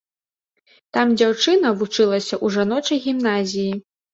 [0.97, 3.71] Там дзяўчына вучылася ў жаночай гімназіі.